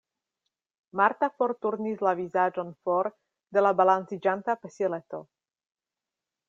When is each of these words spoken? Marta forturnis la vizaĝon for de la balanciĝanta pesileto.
Marta 1.01 1.29
forturnis 1.41 2.01
la 2.07 2.13
vizaĝon 2.21 2.73
for 2.87 3.11
de 3.59 3.65
la 3.67 3.75
balanciĝanta 3.83 4.61
pesileto. 4.65 5.23